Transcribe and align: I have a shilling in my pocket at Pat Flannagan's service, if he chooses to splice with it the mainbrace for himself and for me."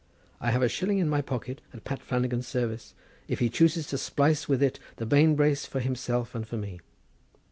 I 0.39 0.49
have 0.49 0.63
a 0.63 0.67
shilling 0.67 0.97
in 0.97 1.07
my 1.07 1.21
pocket 1.21 1.61
at 1.75 1.83
Pat 1.83 2.01
Flannagan's 2.01 2.47
service, 2.47 2.95
if 3.27 3.37
he 3.37 3.49
chooses 3.51 3.85
to 3.89 3.99
splice 3.99 4.49
with 4.49 4.63
it 4.63 4.79
the 4.95 5.05
mainbrace 5.05 5.67
for 5.67 5.79
himself 5.79 6.33
and 6.33 6.47
for 6.47 6.57
me." 6.57 6.79